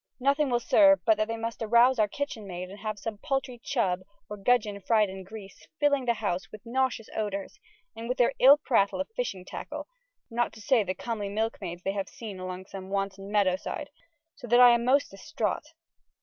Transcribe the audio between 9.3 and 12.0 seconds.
tackle, not to say the comely milke maides they